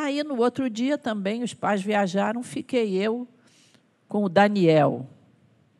[0.00, 3.26] Aí, no outro dia também, os pais viajaram, fiquei eu
[4.06, 5.08] com o Daniel,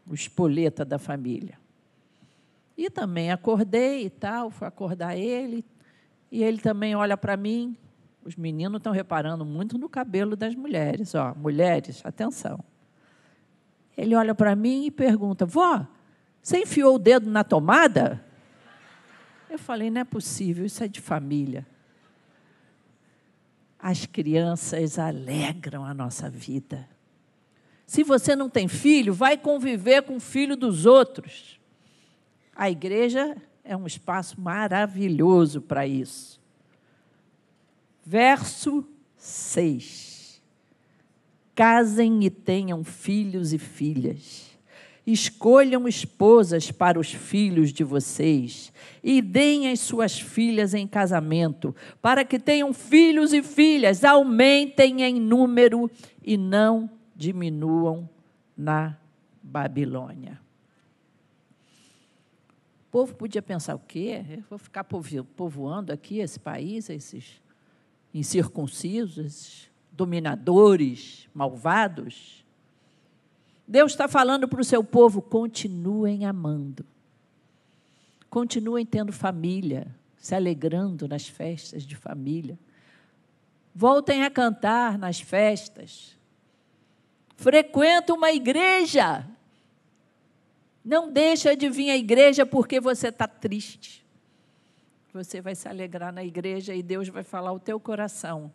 [0.05, 1.57] o espoleta da família.
[2.77, 5.65] E também acordei e tal, fui acordar ele,
[6.33, 7.77] e ele também olha para mim.
[8.25, 12.59] Os meninos estão reparando muito no cabelo das mulheres, ó, mulheres, atenção.
[13.97, 15.87] Ele olha para mim e pergunta: Vó,
[16.43, 18.21] você enfiou o dedo na tomada?
[19.49, 21.65] Eu falei: Não é possível, isso é de família.
[23.79, 26.89] As crianças alegram a nossa vida.
[27.87, 31.61] Se você não tem filho, vai conviver com o filho dos outros.
[32.55, 36.41] A igreja é um espaço maravilhoso para isso.
[38.05, 38.85] Verso
[39.17, 40.43] 6.
[41.55, 44.48] Casem e tenham filhos e filhas
[45.11, 48.71] Escolham esposas para os filhos de vocês
[49.03, 55.19] e deem as suas filhas em casamento, para que tenham filhos e filhas, aumentem em
[55.19, 55.91] número
[56.23, 58.07] e não diminuam
[58.55, 58.99] na
[59.43, 60.39] Babilônia.
[62.87, 64.23] O povo podia pensar o quê?
[64.29, 67.41] Eu vou ficar povoando aqui esse país, esses
[68.13, 72.45] incircuncisos, esses dominadores malvados.
[73.69, 76.87] Deus está falando para o seu povo: continuem amando.
[78.31, 82.59] Continuem tendo família, se alegrando nas festas de família.
[83.75, 86.17] Voltem a cantar nas festas.
[87.37, 89.27] Frequenta uma igreja.
[90.83, 94.05] Não deixa de vir à igreja porque você está triste.
[95.13, 98.51] Você vai se alegrar na igreja e Deus vai falar o teu coração.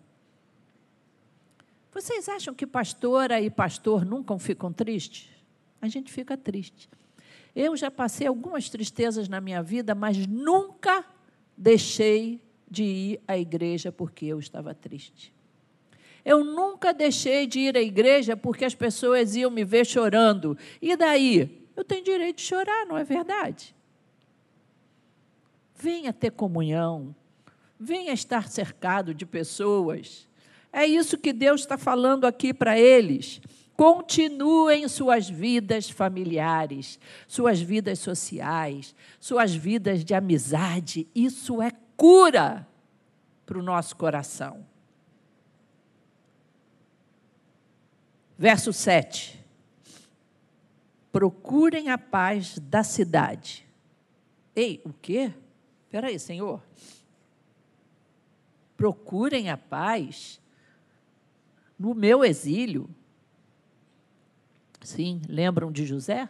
[1.93, 5.29] Vocês acham que pastora e pastor nunca ficam tristes?
[5.79, 6.89] A gente fica triste.
[7.56, 11.06] Eu já passei algumas tristezas na minha vida, mas nunca
[11.56, 15.32] deixei de ir à igreja porque eu estava triste.
[16.25, 20.58] Eu nunca deixei de ir à igreja porque as pessoas iam me ver chorando.
[20.82, 21.67] E daí?
[21.75, 23.75] Eu tenho direito de chorar, não é verdade?
[25.75, 27.15] Venha ter comunhão,
[27.79, 30.27] venha estar cercado de pessoas
[30.73, 33.39] é isso que Deus está falando aqui para eles.
[33.77, 41.07] Continuem suas vidas familiares, suas vidas sociais, suas vidas de amizade.
[41.13, 42.67] Isso é cura
[43.45, 44.65] para o nosso coração.
[48.36, 49.39] Verso 7.
[51.12, 53.67] Procurem a paz da cidade.
[54.55, 55.31] Ei, o quê?
[55.86, 56.62] Espera aí, Senhor.
[58.75, 60.41] procurem a paz
[61.77, 62.89] no meu exílio.
[64.81, 66.29] Sim, lembram de José?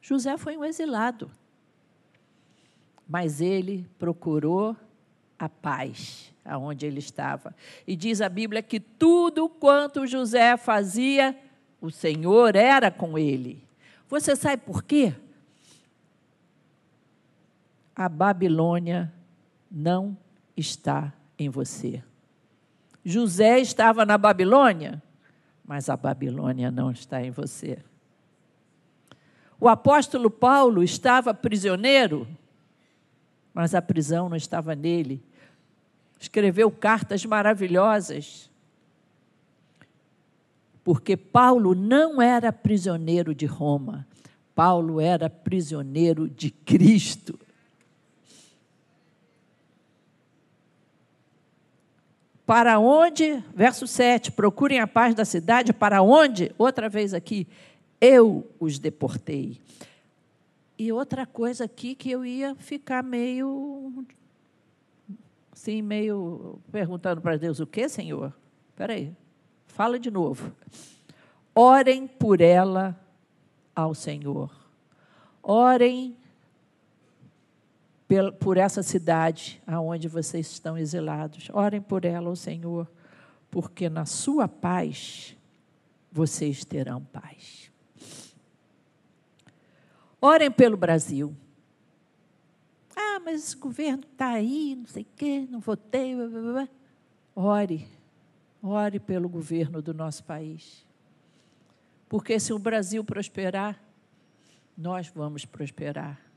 [0.00, 1.30] José foi um exilado,
[3.08, 4.76] mas ele procurou
[5.38, 7.54] a paz aonde ele estava.
[7.86, 11.38] E diz a Bíblia que tudo quanto José fazia,
[11.80, 13.62] o Senhor era com ele.
[14.08, 15.14] Você sabe por quê?
[17.94, 19.12] A Babilônia
[19.70, 20.16] não
[20.56, 22.02] está em você.
[23.04, 25.02] José estava na Babilônia,
[25.64, 27.78] mas a Babilônia não está em você.
[29.58, 32.26] O apóstolo Paulo estava prisioneiro,
[33.54, 35.22] mas a prisão não estava nele.
[36.18, 38.50] Escreveu cartas maravilhosas.
[40.84, 44.06] Porque Paulo não era prisioneiro de Roma,
[44.54, 47.38] Paulo era prisioneiro de Cristo.
[52.52, 57.48] Para onde, verso 7, procurem a paz da cidade, para onde, outra vez aqui,
[57.98, 59.58] eu os deportei.
[60.78, 64.04] E outra coisa aqui que eu ia ficar meio,
[65.50, 68.34] assim, meio perguntando para Deus, o que, Senhor?
[68.68, 69.16] Espera aí,
[69.66, 70.52] fala de novo.
[71.54, 72.94] Orem por ela
[73.74, 74.54] ao Senhor.
[75.42, 76.14] Orem
[78.38, 81.48] por essa cidade aonde vocês estão exilados.
[81.52, 82.90] Orem por ela, ó Senhor,
[83.50, 85.36] porque na sua paz
[86.10, 87.70] vocês terão paz.
[90.20, 91.34] Orem pelo Brasil.
[92.94, 96.14] Ah, mas esse governo está aí, não sei o quê, não votei.
[96.14, 96.68] Blá, blá, blá.
[97.34, 97.88] Ore,
[98.62, 100.86] ore pelo governo do nosso país.
[102.08, 103.82] Porque se o Brasil prosperar,
[104.76, 106.31] nós vamos prosperar.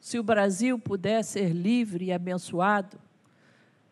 [0.00, 2.98] Se o Brasil puder ser livre e abençoado,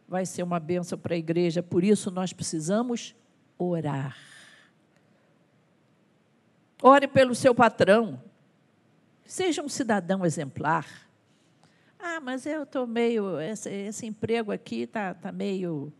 [0.08, 1.62] vai ser uma bênção para a igreja.
[1.62, 3.14] Por isso, nós precisamos
[3.58, 4.16] orar.
[6.82, 8.22] Ore pelo seu patrão.
[9.24, 10.86] Seja um cidadão exemplar.
[11.98, 13.40] Ah, mas eu estou meio.
[13.40, 15.92] Esse, esse, emprego aqui está tá meio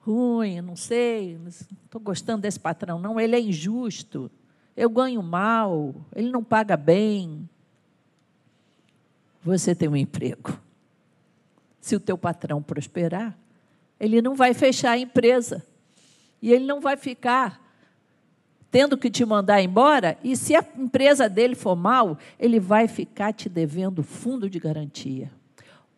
[0.00, 2.98] ruim, não sei, não estou gostando desse patrão.
[2.98, 4.30] Não, ele é injusto.
[4.76, 7.48] Eu ganho mal, ele não paga bem
[9.46, 10.58] você tem um emprego.
[11.80, 13.38] Se o teu patrão prosperar,
[13.98, 15.64] ele não vai fechar a empresa.
[16.42, 17.64] E ele não vai ficar
[18.68, 23.32] tendo que te mandar embora, e se a empresa dele for mal, ele vai ficar
[23.32, 25.30] te devendo fundo de garantia.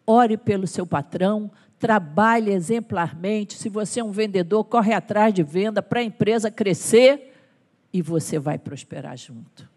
[0.07, 3.57] Ore pelo seu patrão, trabalhe exemplarmente.
[3.57, 7.35] Se você é um vendedor, corre atrás de venda para a empresa crescer
[7.93, 9.69] e você vai prosperar junto.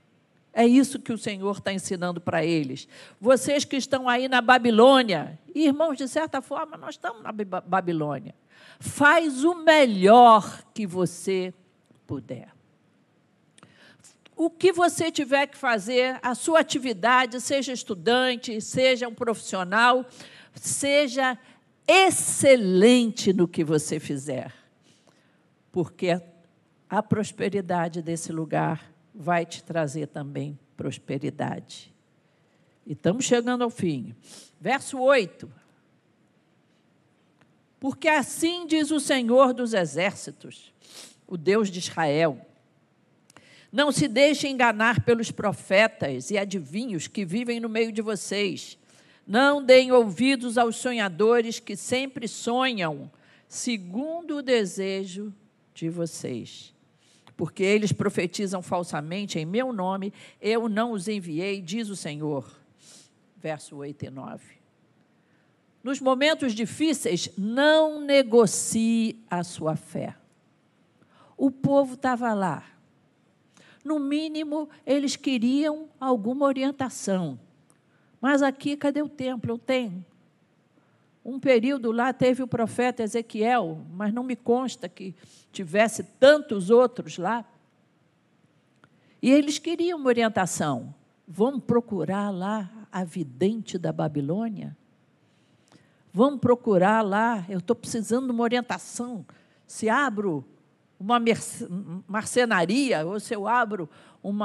[0.54, 2.88] É isso que o Senhor está ensinando para eles.
[3.20, 8.36] Vocês que estão aí na Babilônia, irmãos, de certa forma, nós estamos na Babilônia.
[8.80, 11.54] Faz o melhor que você
[12.06, 12.50] puder.
[14.36, 20.06] O que você tiver que fazer, a sua atividade, seja estudante, seja um profissional,
[20.54, 21.38] seja
[21.88, 24.52] excelente no que você fizer.
[25.72, 26.22] Porque
[26.90, 31.94] a prosperidade desse lugar vai te trazer também prosperidade.
[32.86, 34.16] E estamos chegando ao fim.
[34.60, 35.52] Verso 8.
[37.80, 40.74] Porque assim diz o Senhor dos exércitos,
[41.28, 42.40] o Deus de Israel:
[43.72, 48.78] Não se deixe enganar pelos profetas e adivinhos que vivem no meio de vocês.
[49.26, 53.12] Não deem ouvidos aos sonhadores que sempre sonham,
[53.48, 55.34] segundo o desejo
[55.74, 56.74] de vocês
[57.42, 62.46] porque eles profetizam falsamente em meu nome, eu não os enviei, diz o Senhor.
[63.36, 64.46] Verso 8 e 9.
[65.84, 70.16] Nos momentos difíceis, não negocie a sua fé.
[71.36, 72.64] O povo estava lá.
[73.84, 77.40] No mínimo, eles queriam alguma orientação.
[78.22, 79.58] Mas aqui, cadê o templo?
[79.58, 80.06] Tem.
[81.24, 85.16] Um período lá teve o profeta Ezequiel, mas não me consta que
[85.52, 87.46] tivesse tantos outros lá.
[89.22, 90.94] E eles queriam uma orientação.
[91.28, 94.76] Vamos procurar lá a vidente da Babilônia?
[96.12, 99.26] Vamos procurar lá, eu estou precisando de uma orientação.
[99.66, 100.44] Se abro
[101.00, 101.22] uma
[102.08, 103.90] marcenaria, ou se eu abro
[104.24, 104.38] um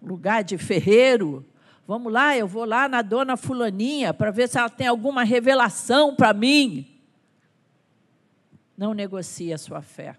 [0.00, 1.44] lugar de ferreiro,
[1.86, 6.16] Vamos lá, eu vou lá na dona Fulaninha para ver se ela tem alguma revelação
[6.16, 7.00] para mim.
[8.76, 10.18] Não negocie a sua fé.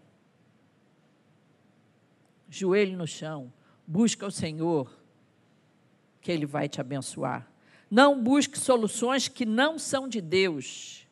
[2.49, 3.51] Joelho no chão,
[3.85, 4.89] busca o Senhor,
[6.21, 7.45] que Ele vai te abençoar.
[7.91, 11.05] Não busque soluções que não são de Deus.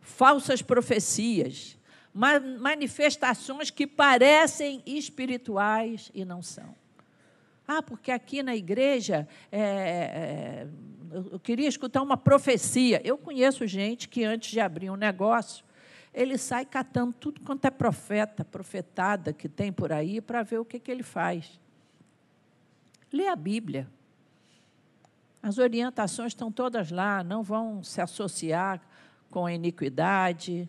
[0.00, 1.76] falsas profecias,
[2.14, 6.74] manifestações que parecem espirituais e não são.
[7.66, 10.68] Ah, porque aqui na igreja é, é,
[11.32, 13.00] eu queria escutar uma profecia.
[13.04, 15.64] Eu conheço gente que antes de abrir um negócio,
[16.14, 20.64] ele sai catando tudo quanto é profeta, profetada que tem por aí, para ver o
[20.64, 21.60] que, que ele faz.
[23.12, 23.88] Lê a Bíblia.
[25.42, 28.80] As orientações estão todas lá, não vão se associar
[29.30, 30.68] com iniquidade,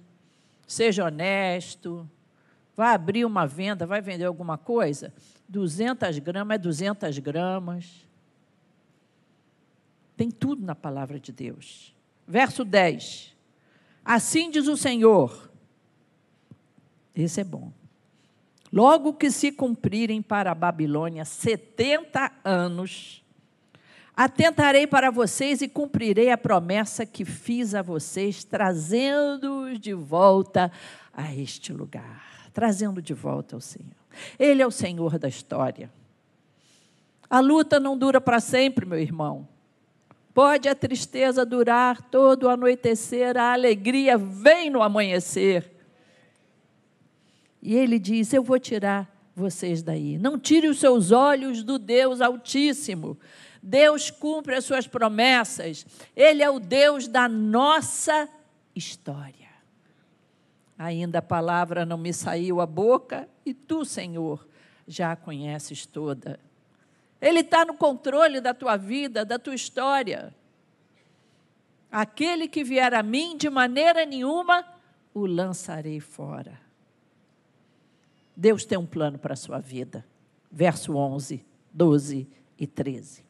[0.67, 2.07] seja honesto,
[2.75, 5.13] vai abrir uma venda, vai vender alguma coisa,
[5.47, 8.07] 200 gramas é 200 gramas.
[10.15, 11.95] Tem tudo na palavra de Deus.
[12.27, 13.35] Verso 10.
[14.03, 15.49] Assim diz o Senhor.
[17.15, 17.71] Esse é bom.
[18.71, 23.23] Logo que se cumprirem para a Babilônia 70 anos,
[24.15, 30.71] atentarei para vocês e cumprirei a promessa que fiz a vocês, trazendo-os de volta
[31.13, 32.49] a este lugar.
[32.53, 34.06] Trazendo de volta ao Senhor.
[34.39, 35.91] Ele é o Senhor da história.
[37.29, 39.47] A luta não dura para sempre, meu irmão.
[40.33, 45.71] Pode a tristeza durar todo o anoitecer, a alegria vem no amanhecer.
[47.61, 50.17] E ele diz: Eu vou tirar vocês daí.
[50.17, 53.17] Não tire os seus olhos do Deus Altíssimo.
[53.61, 55.85] Deus cumpre as suas promessas.
[56.15, 58.29] Ele é o Deus da nossa
[58.75, 59.46] história.
[60.77, 64.47] Ainda a palavra não me saiu a boca e tu, Senhor,
[64.87, 66.39] já a conheces toda.
[67.19, 70.33] Ele está no controle da tua vida, da tua história.
[71.91, 74.63] Aquele que vier a mim, de maneira nenhuma
[75.13, 76.59] o lançarei fora.
[78.35, 80.05] Deus tem um plano para a sua vida.
[80.51, 83.25] Verso 11, 12 e 13.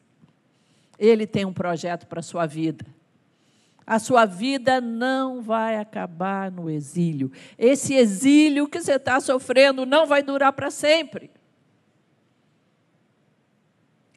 [0.98, 2.84] Ele tem um projeto para a sua vida.
[3.88, 7.32] A sua vida não vai acabar no exílio.
[7.56, 11.30] Esse exílio que você está sofrendo não vai durar para sempre.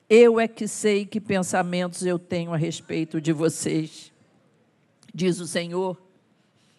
[0.10, 4.12] Eu é que sei que pensamentos eu tenho a respeito de vocês,
[5.16, 5.98] diz o Senhor.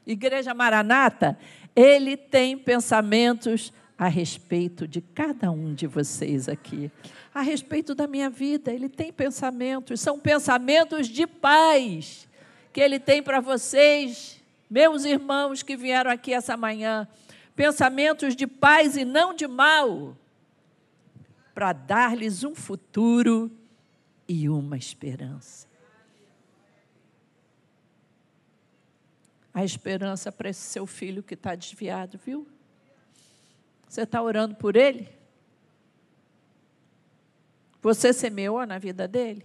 [0.06, 1.38] Igreja Maranata,
[1.74, 6.90] Ele tem pensamentos a respeito de cada um de vocês aqui,
[7.32, 8.70] a respeito da minha vida.
[8.70, 12.28] Ele tem pensamentos, são pensamentos de paz
[12.72, 17.06] que Ele tem para vocês, meus irmãos que vieram aqui essa manhã.
[17.54, 20.16] Pensamentos de paz e não de mal
[21.54, 23.50] para dar-lhes um futuro
[24.26, 25.66] e uma esperança.
[29.52, 32.48] A esperança para esse seu filho que está desviado, viu?
[33.86, 35.10] Você está orando por ele?
[37.82, 39.44] Você semeou na vida dele?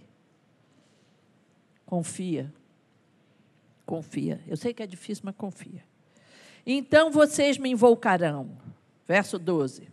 [1.84, 2.50] Confia.
[3.88, 4.38] Confia.
[4.46, 5.82] Eu sei que é difícil, mas confia.
[6.66, 8.58] Então vocês me invocarão.
[9.06, 9.88] Verso 12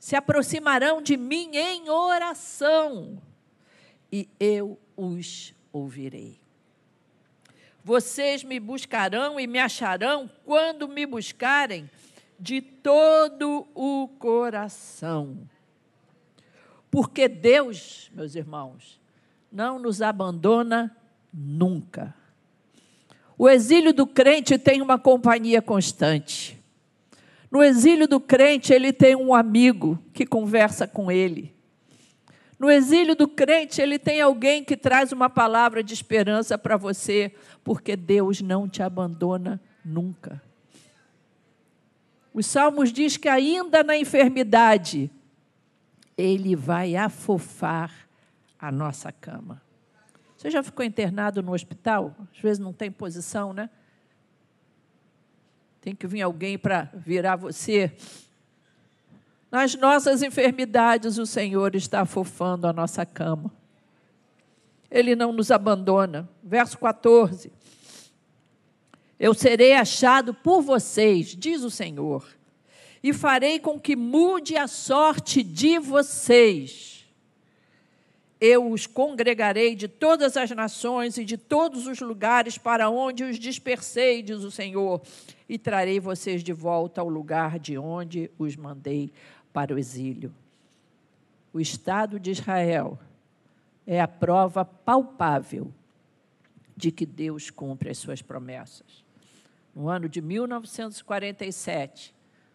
[0.00, 3.20] se aproximarão de mim em oração,
[4.10, 6.40] e eu os ouvirei.
[7.84, 11.88] Vocês me buscarão e me acharão quando me buscarem
[12.38, 15.46] de todo o coração.
[16.90, 18.98] Porque Deus, meus irmãos,
[19.52, 20.96] não nos abandona
[21.32, 22.14] nunca.
[23.40, 26.62] O exílio do crente tem uma companhia constante.
[27.50, 31.56] No exílio do crente, ele tem um amigo que conversa com ele.
[32.58, 37.34] No exílio do crente, ele tem alguém que traz uma palavra de esperança para você,
[37.64, 40.42] porque Deus não te abandona nunca.
[42.34, 45.10] Os Salmos diz que ainda na enfermidade,
[46.14, 48.06] ele vai afofar
[48.58, 49.62] a nossa cama.
[50.40, 52.16] Você já ficou internado no hospital?
[52.34, 53.68] Às vezes não tem posição, né?
[55.82, 57.92] Tem que vir alguém para virar você.
[59.50, 63.52] Nas nossas enfermidades, o Senhor está afofando a nossa cama.
[64.90, 66.26] Ele não nos abandona.
[66.42, 67.52] Verso 14.
[69.18, 72.26] Eu serei achado por vocês, diz o Senhor,
[73.02, 76.99] e farei com que mude a sorte de vocês
[78.40, 83.38] eu os congregarei de todas as nações e de todos os lugares para onde os
[83.38, 85.02] dispersei, diz o Senhor,
[85.48, 89.12] e trarei vocês de volta ao lugar de onde os mandei
[89.52, 90.32] para o exílio.
[91.52, 92.98] O Estado de Israel
[93.86, 95.70] é a prova palpável
[96.76, 99.04] de que Deus cumpre as suas promessas.
[99.74, 102.14] No ano de 1947,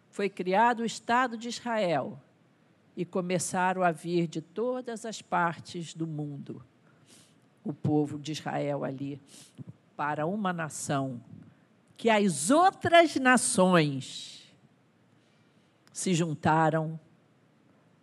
[0.09, 2.19] foi criado o Estado de Israel
[2.95, 6.63] e começaram a vir de todas as partes do mundo
[7.63, 9.19] o povo de Israel ali
[9.97, 11.19] para uma nação
[11.97, 14.53] que as outras nações
[15.91, 16.99] se juntaram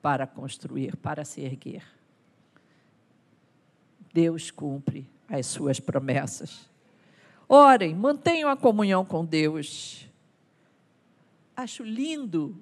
[0.01, 1.85] para construir, para se erguer.
[4.13, 6.69] Deus cumpre as suas promessas.
[7.49, 10.09] Orem, mantenham a comunhão com Deus.
[11.55, 12.57] Acho lindo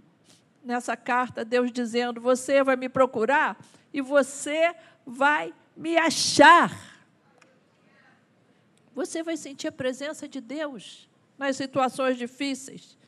[0.64, 3.58] nessa carta Deus dizendo: Você vai me procurar
[3.92, 4.74] e você
[5.06, 7.00] vai me achar.
[8.94, 11.08] Você vai sentir a presença de Deus
[11.38, 12.98] nas situações difíceis.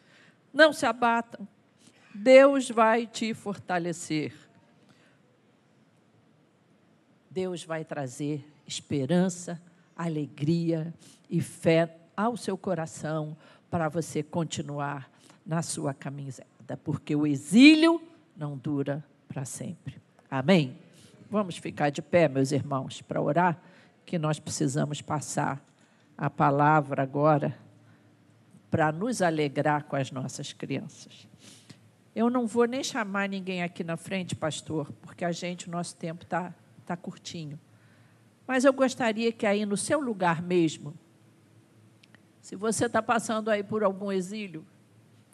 [0.53, 1.47] Não se abatam.
[2.15, 4.33] Deus vai te fortalecer.
[7.31, 9.61] Deus vai trazer esperança,
[9.97, 10.93] alegria
[11.31, 13.37] e fé ao seu coração
[13.71, 15.11] para você continuar
[15.45, 15.95] na sua
[16.77, 18.01] porque o exílio
[18.37, 20.01] não dura para sempre.
[20.31, 20.79] Amém?
[21.31, 23.61] Vamos ficar de pé, meus irmãos, para orar,
[24.05, 25.65] que nós precisamos passar
[26.17, 27.57] a palavra agora
[28.71, 31.29] para nos alegrar com as nossas crianças.
[32.15, 35.97] Eu não vou nem chamar ninguém aqui na frente, pastor, porque a gente, o nosso
[35.97, 36.55] tempo está
[36.85, 37.59] tá curtinho.
[38.47, 40.95] Mas eu gostaria que aí no seu lugar mesmo,
[42.41, 44.67] se você está passando aí por algum exílio,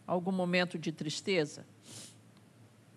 [0.08, 1.66] algum momento de tristeza,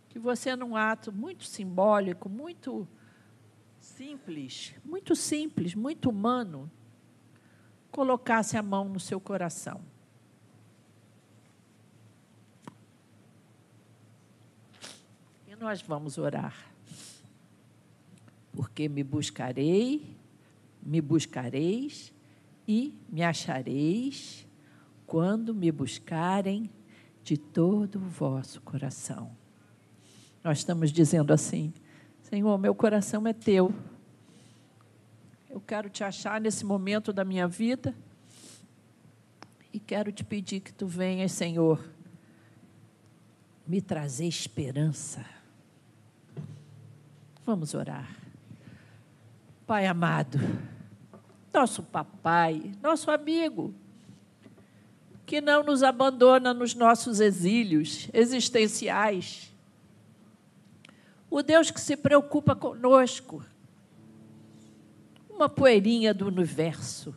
[0.08, 2.88] que você, num ato muito simbólico, muito
[3.80, 6.72] simples, muito simples, muito humano,
[7.92, 9.82] colocasse a mão no seu coração.
[15.48, 16.72] E nós vamos orar.
[18.54, 20.16] Porque me buscarei,
[20.82, 22.14] me buscareis
[22.66, 24.48] e me achareis
[25.06, 26.70] quando me buscarem
[27.24, 29.32] de todo o vosso coração.
[30.44, 31.74] Nós estamos dizendo assim:
[32.22, 33.74] Senhor, meu coração é teu.
[35.50, 37.94] Eu quero te achar nesse momento da minha vida
[39.74, 41.84] e quero te pedir que tu venhas, Senhor,
[43.68, 45.26] me trazer esperança.
[47.46, 48.16] Vamos orar.
[49.68, 50.40] Pai amado,
[51.54, 53.74] nosso papai, nosso amigo,
[55.32, 59.50] que não nos abandona nos nossos exílios existenciais,
[61.30, 63.42] o Deus que se preocupa conosco.
[65.30, 67.16] Uma poeirinha do universo,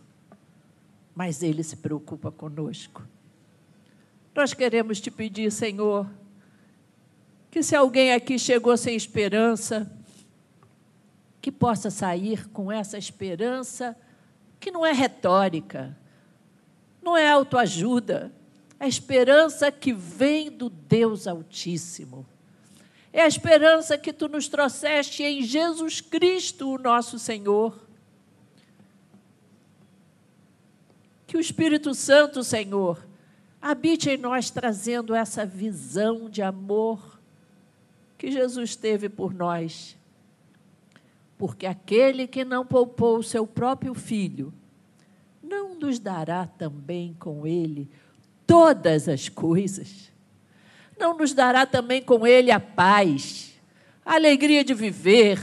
[1.13, 3.03] mas Ele se preocupa conosco.
[4.33, 6.09] Nós queremos te pedir, Senhor,
[7.51, 9.91] que se alguém aqui chegou sem esperança,
[11.43, 13.97] que possa sair com essa esperança
[14.61, 15.99] que não é retórica,
[17.05, 18.33] não é autoajuda,
[18.81, 22.27] é esperança que vem do Deus Altíssimo
[23.15, 27.87] é a esperança que tu nos trouxeste em Jesus Cristo, o nosso Senhor.
[31.25, 33.07] Que o Espírito Santo, Senhor,
[33.63, 37.21] habite em nós trazendo essa visão de amor
[38.19, 39.97] que Jesus teve por nós.
[41.39, 44.53] Porque aquele que não poupou o seu próprio filho,
[45.45, 47.91] não nos dará também com ele
[48.47, 50.13] todas as coisas
[50.99, 53.55] não nos dará também com Ele a paz,
[54.05, 55.39] a alegria de viver,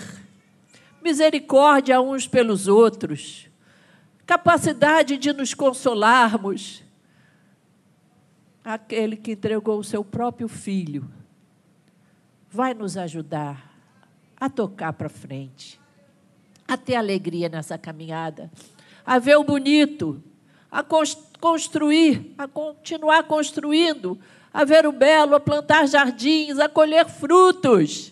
[1.02, 3.47] misericórdia uns pelos outros,
[4.26, 6.84] capacidade de nos consolarmos?
[8.64, 11.10] Aquele que entregou o seu próprio filho
[12.49, 13.72] vai nos ajudar
[14.39, 15.80] a tocar para frente,
[16.68, 18.52] a ter alegria nessa caminhada,
[19.06, 20.22] a ver o bonito,
[20.72, 20.84] a
[21.39, 24.20] construir, a continuar construindo
[24.54, 28.12] a ver o belo, a plantar jardins, a colher frutos.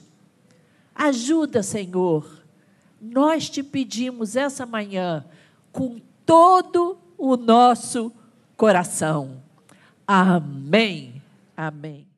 [0.96, 2.40] Ajuda, Senhor.
[3.02, 5.26] Nós te pedimos essa manhã
[5.72, 8.12] com todo o nosso
[8.56, 9.42] coração.
[10.08, 11.22] Amém.
[11.56, 12.09] Amém.